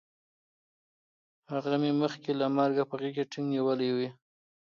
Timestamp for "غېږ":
3.01-3.13